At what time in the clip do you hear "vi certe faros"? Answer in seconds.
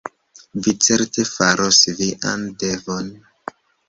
0.67-1.79